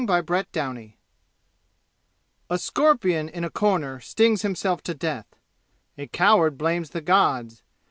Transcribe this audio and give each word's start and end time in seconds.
Chapter 0.07 0.43
XII 0.55 0.97
A 2.49 2.57
scorpion 2.57 3.29
in 3.29 3.43
a 3.43 3.51
corner 3.51 3.99
stings 3.99 4.41
himself 4.41 4.81
to 4.81 4.95
death. 4.95 5.27
A 5.95 6.07
coward 6.07 6.57
blames 6.57 6.89
the 6.89 7.01
gods. 7.01 7.61